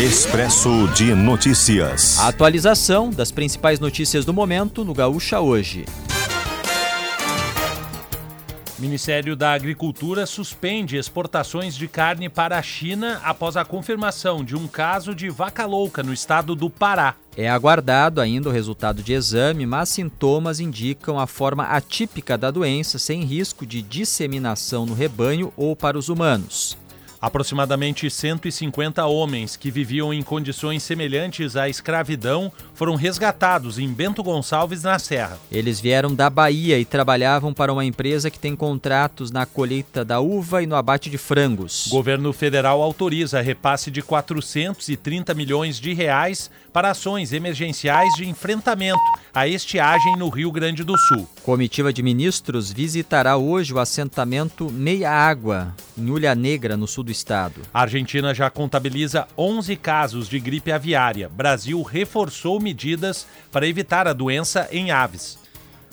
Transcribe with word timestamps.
Expresso 0.00 0.88
de 0.94 1.14
Notícias. 1.14 2.18
A 2.18 2.28
atualização 2.28 3.10
das 3.10 3.30
principais 3.30 3.78
notícias 3.78 4.24
do 4.24 4.32
momento 4.32 4.82
no 4.82 4.94
Gaúcha 4.94 5.40
hoje. 5.40 5.84
Ministério 8.78 9.36
da 9.36 9.52
Agricultura 9.52 10.24
suspende 10.24 10.96
exportações 10.96 11.74
de 11.74 11.86
carne 11.86 12.30
para 12.30 12.56
a 12.56 12.62
China 12.62 13.20
após 13.22 13.58
a 13.58 13.64
confirmação 13.66 14.42
de 14.42 14.56
um 14.56 14.66
caso 14.66 15.14
de 15.14 15.28
vaca 15.28 15.66
louca 15.66 16.02
no 16.02 16.14
estado 16.14 16.54
do 16.54 16.70
Pará. 16.70 17.14
É 17.36 17.50
aguardado 17.50 18.22
ainda 18.22 18.48
o 18.48 18.52
resultado 18.52 19.02
de 19.02 19.12
exame, 19.12 19.66
mas 19.66 19.90
sintomas 19.90 20.60
indicam 20.60 21.20
a 21.20 21.26
forma 21.26 21.64
atípica 21.64 22.38
da 22.38 22.50
doença 22.50 22.98
sem 22.98 23.22
risco 23.22 23.66
de 23.66 23.82
disseminação 23.82 24.86
no 24.86 24.94
rebanho 24.94 25.52
ou 25.58 25.76
para 25.76 25.98
os 25.98 26.08
humanos. 26.08 26.79
Aproximadamente 27.20 28.08
150 28.08 29.04
homens 29.04 29.54
que 29.54 29.70
viviam 29.70 30.12
em 30.12 30.22
condições 30.22 30.82
semelhantes 30.82 31.54
à 31.54 31.68
escravidão 31.68 32.50
foram 32.72 32.94
resgatados 32.94 33.78
em 33.78 33.92
Bento 33.92 34.22
Gonçalves, 34.22 34.82
na 34.82 34.98
Serra. 34.98 35.38
Eles 35.52 35.78
vieram 35.78 36.14
da 36.14 36.30
Bahia 36.30 36.78
e 36.78 36.84
trabalhavam 36.84 37.52
para 37.52 37.72
uma 37.72 37.84
empresa 37.84 38.30
que 38.30 38.38
tem 38.38 38.56
contratos 38.56 39.30
na 39.30 39.44
colheita 39.44 40.02
da 40.02 40.18
uva 40.18 40.62
e 40.62 40.66
no 40.66 40.74
abate 40.74 41.10
de 41.10 41.18
frangos. 41.18 41.86
O 41.88 41.90
governo 41.90 42.32
federal 42.32 42.80
autoriza 42.80 43.42
repasse 43.42 43.90
de 43.90 44.00
430 44.00 45.34
milhões 45.34 45.78
de 45.78 45.92
reais 45.92 46.50
para 46.72 46.90
ações 46.90 47.32
emergenciais 47.32 48.14
de 48.14 48.28
enfrentamento 48.28 49.00
à 49.34 49.46
estiagem 49.46 50.16
no 50.16 50.28
Rio 50.28 50.50
Grande 50.50 50.82
do 50.84 50.96
Sul. 50.96 51.28
Comitiva 51.42 51.92
de 51.92 52.02
ministros 52.02 52.72
visitará 52.72 53.36
hoje 53.36 53.74
o 53.74 53.78
assentamento 53.78 54.70
Meia 54.70 55.10
Água, 55.10 55.74
em 55.98 56.10
Ulha 56.10 56.34
Negra, 56.34 56.76
no 56.76 56.86
sul 56.86 57.04
do 57.04 57.09
estado. 57.10 57.62
A 57.72 57.82
Argentina 57.82 58.32
já 58.34 58.48
contabiliza 58.48 59.26
11 59.36 59.76
casos 59.76 60.28
de 60.28 60.38
gripe 60.38 60.72
aviária. 60.72 61.28
Brasil 61.28 61.82
reforçou 61.82 62.60
medidas 62.60 63.26
para 63.50 63.66
evitar 63.66 64.06
a 64.06 64.12
doença 64.12 64.68
em 64.70 64.90
aves. 64.90 65.38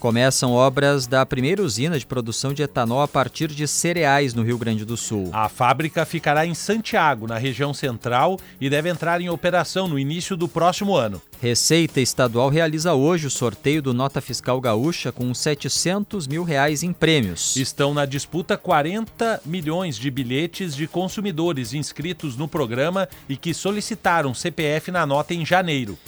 Começam 0.00 0.52
obras 0.54 1.06
da 1.06 1.26
primeira 1.26 1.62
usina 1.62 1.98
de 1.98 2.06
produção 2.06 2.54
de 2.54 2.62
etanol 2.62 3.02
a 3.02 3.06
partir 3.06 3.48
de 3.48 3.68
cereais 3.68 4.32
no 4.32 4.42
Rio 4.42 4.56
Grande 4.56 4.82
do 4.82 4.96
Sul. 4.96 5.28
A 5.30 5.46
fábrica 5.46 6.06
ficará 6.06 6.46
em 6.46 6.54
Santiago, 6.54 7.26
na 7.26 7.36
região 7.36 7.74
central, 7.74 8.40
e 8.58 8.70
deve 8.70 8.88
entrar 8.88 9.20
em 9.20 9.28
operação 9.28 9.86
no 9.86 9.98
início 9.98 10.38
do 10.38 10.48
próximo 10.48 10.96
ano. 10.96 11.20
Receita 11.38 12.00
Estadual 12.00 12.48
realiza 12.48 12.94
hoje 12.94 13.26
o 13.26 13.30
sorteio 13.30 13.82
do 13.82 13.92
Nota 13.92 14.22
Fiscal 14.22 14.58
Gaúcha 14.58 15.12
com 15.12 15.34
700 15.34 16.26
mil 16.26 16.44
reais 16.44 16.82
em 16.82 16.94
prêmios. 16.94 17.54
Estão 17.56 17.92
na 17.92 18.06
disputa 18.06 18.56
40 18.56 19.42
milhões 19.44 19.98
de 19.98 20.10
bilhetes 20.10 20.74
de 20.74 20.86
consumidores 20.86 21.74
inscritos 21.74 22.38
no 22.38 22.48
programa 22.48 23.06
e 23.28 23.36
que 23.36 23.52
solicitaram 23.52 24.32
CPF 24.32 24.90
na 24.90 25.04
nota 25.04 25.34
em 25.34 25.44
janeiro. 25.44 25.98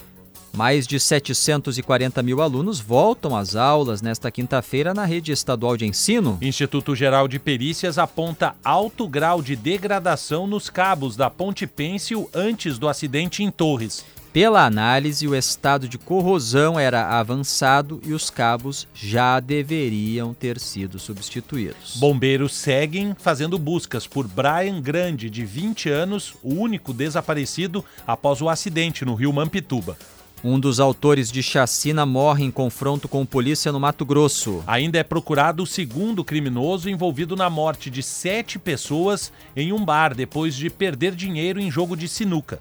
Mais 0.55 0.87
de 0.87 1.01
740 1.01 2.23
mil 2.23 2.43
alunos 2.43 2.79
voltam 2.79 3.35
às 3.35 3.57
aulas 3.57 4.03
nesta 4.03 4.31
quinta-feira 4.31 4.93
na 4.93 5.07
rede 5.07 5.33
estadual 5.33 5.79
de 5.79 5.87
ensino. 5.87 6.37
Instituto 6.43 6.95
Geral 6.95 7.27
de 7.27 7.39
Perícias 7.39 7.97
aponta 7.97 8.55
alto 8.63 9.09
grau 9.09 9.41
de 9.41 9.57
degradação 9.57 10.47
nos 10.47 10.69
cabos 10.69 11.17
da 11.17 11.31
Ponte 11.31 11.67
Pêncil 11.67 12.29
antes 12.35 12.79
do 12.79 12.87
acidente 12.87 13.43
em 13.43 13.51
Torres. 13.51 14.05
Pela 14.31 14.65
análise, 14.65 15.29
o 15.29 15.35
estado 15.35 15.87
de 15.87 15.99
corrosão 15.99 16.81
era 16.81 17.19
avançado 17.19 18.01
e 18.03 18.15
os 18.15 18.31
cabos 18.31 18.89
já 18.95 19.39
deveriam 19.41 20.33
ter 20.33 20.59
sido 20.59 20.99
substituídos. 20.99 21.97
Bombeiros 21.97 22.55
seguem 22.55 23.15
fazendo 23.19 23.59
buscas 23.59 24.07
por 24.07 24.27
Brian 24.27 24.81
Grande, 24.81 25.29
de 25.29 25.45
20 25.45 25.91
anos, 25.91 26.35
o 26.43 26.55
único 26.55 26.95
desaparecido 26.95 27.85
após 28.07 28.41
o 28.41 28.49
acidente 28.49 29.05
no 29.05 29.15
rio 29.15 29.33
Mampituba. 29.35 29.99
Um 30.45 30.59
dos 30.59 30.81
autores 30.81 31.31
de 31.31 31.41
chacina 31.41 32.05
morre 32.05 32.45
em 32.45 32.51
confronto 32.51 33.07
com 33.07 33.25
polícia 33.25 33.71
no 33.71 33.79
Mato 33.79 34.05
Grosso. 34.05 34.61
Ainda 34.67 34.99
é 34.99 35.05
procurado 35.05 35.63
o 35.63 35.67
segundo 35.67 36.25
criminoso 36.25 36.91
envolvido 36.91 37.37
na 37.37 37.49
morte 37.49 37.89
de 37.89 38.03
sete 38.03 38.59
pessoas 38.59 39.33
em 39.55 39.73
um 39.73 39.85
bar 39.85 40.17
depois 40.17 40.57
de 40.57 40.69
perder 40.69 41.15
dinheiro 41.15 41.61
em 41.61 41.71
jogo 41.71 41.97
de 41.97 42.09
sinuca. 42.09 42.59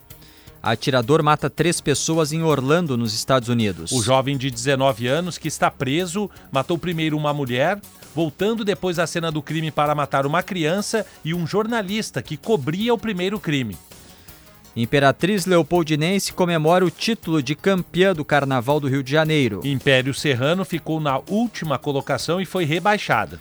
Atirador 0.62 1.24
mata 1.24 1.50
três 1.50 1.82
pessoas 1.82 2.32
em 2.32 2.44
Orlando, 2.44 2.96
nos 2.96 3.16
Estados 3.16 3.50
Unidos. 3.50 3.92
O 3.92 4.04
jovem 4.04 4.38
de 4.38 4.52
19 4.52 5.08
anos, 5.08 5.40
que 5.40 5.48
está 5.48 5.72
preso, 5.72 6.30
matou 6.52 6.78
primeiro 6.78 7.18
uma 7.18 7.34
mulher, 7.34 7.82
voltando 8.14 8.64
depois 8.64 9.00
à 9.00 9.08
cena 9.08 9.32
do 9.32 9.42
crime 9.42 9.72
para 9.72 9.96
matar 9.96 10.28
uma 10.28 10.44
criança 10.44 11.04
e 11.26 11.34
um 11.34 11.48
jornalista 11.48 12.22
que 12.22 12.38
cobria 12.38 12.94
o 12.94 12.98
primeiro 12.98 13.40
crime. 13.40 13.76
Imperatriz 14.76 15.46
Leopoldinense 15.46 16.32
comemora 16.32 16.86
o 16.86 16.90
título 16.90 17.44
de 17.44 17.56
campeã 17.56 18.14
do 18.14 18.24
Carnaval 18.24 18.80
do 18.80 18.88
Rio 18.88 19.04
de 19.04 19.12
Janeiro. 19.12 19.60
Império 19.66 20.14
Serrano 20.14 20.64
ficou 20.64 21.00
na 21.00 21.20
última 21.28 21.78
colocação 21.78 22.40
e 22.40 22.46
foi 22.46 22.64
rebaixada. 22.64 23.40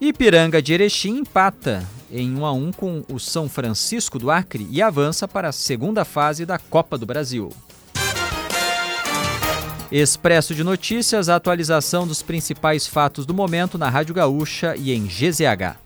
Ipiranga 0.00 0.60
de 0.60 0.72
Erechim 0.72 1.18
empata 1.18 1.86
em 2.10 2.36
1 2.36 2.44
a 2.44 2.52
1 2.52 2.72
com 2.72 3.04
o 3.08 3.20
São 3.20 3.48
Francisco 3.48 4.18
do 4.18 4.30
Acre 4.30 4.66
e 4.68 4.82
avança 4.82 5.28
para 5.28 5.48
a 5.48 5.52
segunda 5.52 6.04
fase 6.04 6.44
da 6.44 6.58
Copa 6.58 6.98
do 6.98 7.06
Brasil. 7.06 7.50
Expresso 9.92 10.54
de 10.54 10.64
Notícias, 10.64 11.28
a 11.28 11.36
atualização 11.36 12.06
dos 12.06 12.22
principais 12.22 12.86
fatos 12.86 13.24
do 13.24 13.34
momento 13.34 13.78
na 13.78 13.88
Rádio 13.88 14.14
Gaúcha 14.14 14.74
e 14.76 14.90
em 14.90 15.06
GZH. 15.06 15.76